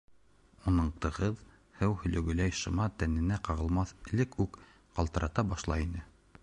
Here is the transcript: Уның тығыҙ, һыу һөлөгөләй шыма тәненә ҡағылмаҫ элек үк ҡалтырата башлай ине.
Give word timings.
Уның 0.69 0.87
тығыҙ, 1.05 1.43
һыу 1.81 1.93
һөлөгөләй 2.05 2.55
шыма 2.61 2.89
тәненә 3.03 3.39
ҡағылмаҫ 3.49 3.95
элек 4.13 4.39
үк 4.47 4.61
ҡалтырата 4.99 5.45
башлай 5.55 5.89
ине. 5.91 6.09